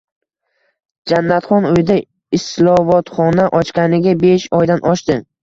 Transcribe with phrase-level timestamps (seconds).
[1.11, 1.97] Jannatxon uyida
[2.39, 5.21] islovotxona ochganiga besh oydan oshdi